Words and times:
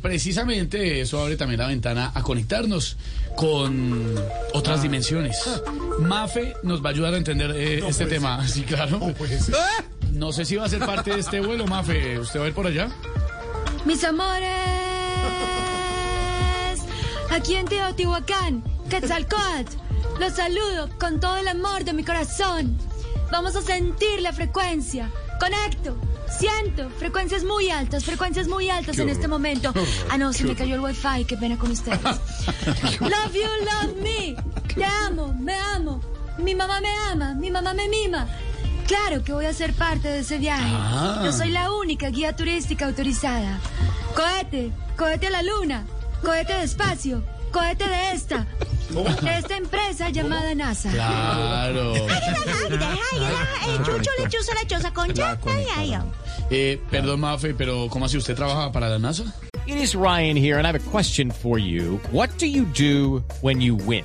Precisamente 0.00 1.00
eso 1.00 1.20
abre 1.20 1.36
también 1.36 1.58
la 1.58 1.66
ventana 1.66 2.12
a 2.14 2.22
conectarnos 2.22 2.96
con 3.34 4.14
otras 4.54 4.82
dimensiones. 4.82 5.36
Mafe 5.98 6.54
nos 6.62 6.80
va 6.80 6.90
a 6.90 6.92
ayudar 6.92 7.14
a 7.14 7.16
entender 7.16 7.50
eh, 7.56 7.82
este 7.84 8.06
tema. 8.06 8.46
Sí, 8.46 8.62
claro. 8.62 9.00
No 10.12 10.30
sé 10.30 10.44
si 10.44 10.54
va 10.54 10.66
a 10.66 10.68
ser 10.68 10.78
parte 10.78 11.10
de 11.12 11.18
este 11.18 11.40
vuelo, 11.40 11.66
Mafe. 11.66 12.20
¿Usted 12.20 12.38
va 12.38 12.44
a 12.44 12.48
ir 12.48 12.54
por 12.54 12.68
allá? 12.68 12.88
Mis 13.84 14.04
amores, 14.04 14.48
aquí 17.32 17.56
en 17.56 17.66
Teotihuacán, 17.66 18.62
Quetzalcóatl, 18.88 19.76
los 20.20 20.32
saludo 20.34 20.88
con 21.00 21.18
todo 21.18 21.36
el 21.36 21.48
amor 21.48 21.82
de 21.82 21.94
mi 21.94 22.04
corazón. 22.04 22.78
Vamos 23.32 23.56
a 23.56 23.62
sentir 23.62 24.22
la 24.22 24.32
frecuencia. 24.32 25.10
Conecto, 25.40 25.96
siento 26.38 26.90
frecuencias 26.90 27.44
muy 27.44 27.70
altas, 27.70 28.04
frecuencias 28.04 28.48
muy 28.48 28.70
altas 28.70 28.98
en 28.98 29.08
este 29.08 29.28
momento. 29.28 29.72
Ah, 30.08 30.18
no, 30.18 30.32
se 30.32 30.44
me 30.44 30.54
cayó 30.54 30.74
el 30.74 30.80
wifi, 30.80 31.24
qué 31.26 31.36
pena 31.36 31.58
con 31.58 31.70
ustedes. 31.70 32.00
Love 33.00 33.34
you, 33.34 33.48
love 33.64 33.96
me. 34.02 34.36
Te 34.74 34.84
amo, 34.84 35.34
me 35.34 35.54
amo. 35.54 36.00
Mi 36.38 36.54
mamá 36.54 36.80
me 36.80 36.92
ama, 37.10 37.34
mi 37.34 37.50
mamá 37.50 37.74
me 37.74 37.88
mima. 37.88 38.26
Claro 38.86 39.22
que 39.22 39.32
voy 39.32 39.46
a 39.46 39.52
ser 39.52 39.72
parte 39.74 40.08
de 40.08 40.20
ese 40.20 40.38
viaje. 40.38 40.74
Yo 41.24 41.32
soy 41.32 41.50
la 41.50 41.72
única 41.72 42.08
guía 42.08 42.34
turística 42.34 42.86
autorizada. 42.86 43.60
Cohete, 44.14 44.72
cohete 44.96 45.28
a 45.28 45.30
la 45.30 45.42
luna, 45.42 45.86
cohete 46.22 46.54
de 46.54 46.64
espacio, 46.64 47.22
cohete 47.52 47.86
de 47.86 48.12
esta, 48.12 48.46
de 48.90 49.38
esta 49.38 49.56
empresa 49.56 50.10
llamada 50.10 50.54
NASA. 50.54 50.90
Claro. 50.90 51.94
Chucho, 53.84 54.10
lechuza, 54.18 54.54
lechosa, 54.60 54.92
concha. 54.92 55.38
Eh, 56.50 56.80
perdón, 56.90 57.20
Mafe, 57.20 57.54
pero 57.54 57.88
¿cómo 57.88 58.06
así 58.06 58.16
usted 58.16 58.34
trabaja 58.34 58.72
para 58.72 58.88
la 58.88 58.98
NASA? 58.98 59.24
It 59.66 59.76
is 59.76 59.94
Ryan 59.94 60.36
here, 60.36 60.58
and 60.58 60.66
I 60.66 60.72
have 60.72 60.74
a 60.74 60.90
question 60.90 61.30
for 61.30 61.58
you. 61.58 62.00
What 62.10 62.30
do 62.38 62.46
you 62.46 62.64
do 62.64 63.22
when 63.40 63.60
you 63.60 63.76
win? 63.76 64.04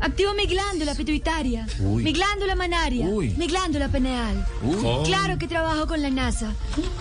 Activo 0.00 0.34
mi 0.34 0.46
glándula 0.46 0.94
pituitaria, 0.94 1.66
mi 1.80 2.12
glándula 2.12 2.54
manaria, 2.54 3.06
mi 3.06 3.46
glándula 3.46 3.88
pineal. 3.88 4.46
Claro 5.04 5.38
que 5.38 5.48
trabajo 5.48 5.86
con 5.86 6.02
la 6.02 6.10
NASA. 6.10 6.52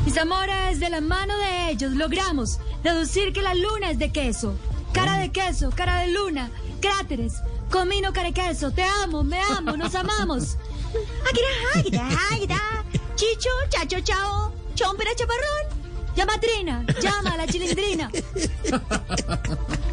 Mis 0.06 0.18
amores, 0.18 0.80
de 0.80 0.90
la 0.90 1.02
mano 1.02 1.38
de 1.38 1.72
ellos 1.72 1.92
logramos 1.92 2.59
deducir 2.84 3.34
que 3.34 3.42
la 3.42 3.53
luna 3.53 3.92
es 3.92 4.00
de 4.00 4.12
queso. 4.12 4.58
Cara 4.94 5.18
de 5.18 5.30
queso, 5.30 5.72
cara 5.75 6.00
de 6.00 6.08
luna, 6.08 6.50
cráteres, 6.80 7.34
comino 7.70 8.14
cara 8.14 8.30
de 8.30 8.34
queso. 8.34 8.72
Te 8.72 8.84
amo, 8.84 9.24
me 9.24 9.40
amo, 9.41 9.75
nos 9.75 9.94
amamos. 9.94 10.58
Águila, 11.30 11.47
águila, 11.75 12.09
águila. 12.31 12.86
Chicho, 13.16 13.50
chacho, 13.70 14.00
chao. 14.02 14.53
Chompera, 14.75 15.12
chaparrón. 15.16 15.86
Llama 16.16 16.34
a 16.36 16.40
Trina, 16.40 16.86
llama 17.02 17.31
a 17.31 17.38
la 17.38 17.46
chilindrina. 17.47 18.09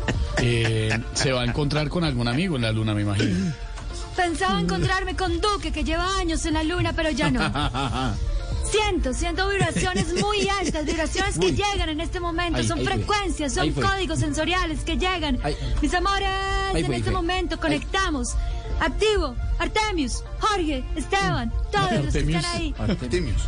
Eh, 0.45 0.99
se 1.15 1.33
va 1.33 1.43
a 1.43 1.45
encontrar 1.45 1.89
con 1.89 2.05
algún 2.05 2.27
amigo 2.29 2.57
en 2.57 2.63
la 2.63 2.73
luna, 2.73 2.95
me 2.95 3.03
imagino. 3.03 3.53
Pensaba 4.17 4.61
encontrarme 4.61 5.17
con 5.17 5.41
Duque, 5.41 5.73
que 5.73 5.85
lleva 5.85 6.19
años 6.19 6.45
en 6.47 6.55
la 6.55 6.65
luna, 6.65 6.93
pero 6.93 7.11
ya 7.11 7.31
no. 7.31 7.41
Siento, 8.71 9.13
siento 9.13 9.49
vibraciones 9.51 10.15
muy 10.15 10.49
altas, 10.61 10.87
vibraciones 10.87 11.39
que 11.39 11.53
llegan 11.53 11.91
en 11.91 12.01
este 12.01 12.21
momento. 12.21 12.63
Son 12.65 12.81
frecuencias, 12.83 13.53
son 13.53 13.71
códigos 13.73 14.19
sensoriales 14.19 14.81
que 14.81 14.97
llegan. 14.97 15.39
Mis 15.83 15.93
amores, 15.93 16.29
en 16.75 16.87
fue, 16.87 16.97
este 16.97 17.11
fue. 17.11 17.13
momento 17.13 17.61
conectamos. 17.61 18.35
Activo, 18.81 19.37
Artemius, 19.59 20.25
Jorge, 20.41 20.83
Esteban, 20.97 21.53
todos 21.71 22.05
los 22.05 22.13
que 22.15 22.19
están 22.21 22.45
ahí. 22.47 22.75
Artemius. 22.79 23.43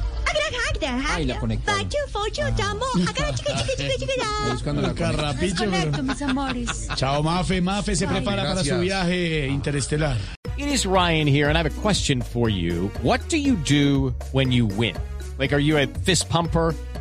Ay, 1.09 1.25
la 1.27 1.39
conectaron. 1.39 1.81
Ahí 1.81 1.87
buscando 4.53 4.83
la 4.83 4.89
Los 4.89 4.97
Carrapicho, 4.97 5.65
conecto, 5.65 5.91
pero- 5.91 6.03
mis 6.03 6.23
amores. 6.23 6.89
Chao, 6.97 7.23
Mafe. 7.23 7.61
Mafe 7.61 7.97
se 7.97 8.07
prepara 8.07 8.43
para 8.45 8.65
su 8.65 8.79
viaje 8.79 9.47
interestelar. 9.49 10.17
It 10.57 10.69
is 10.69 10.87
Ryan 10.87 11.27
here, 11.27 11.49
and 11.49 11.57
I 11.57 11.63
have 11.63 11.67
a 11.71 11.81
question 11.83 12.23
for 12.23 12.49
you. 12.49 12.91
What 13.03 13.21
do 13.29 13.37
you 13.37 13.57
do 13.57 14.15
when 14.33 14.53
you 14.53 14.67
win? 14.67 14.95
Like, 15.39 15.53
are 15.53 15.59
you 15.61 15.77
a 15.79 15.87
fist 16.05 16.29
pumper? 16.29 16.75